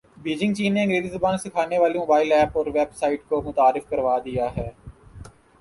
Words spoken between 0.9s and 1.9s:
زبان سکھانے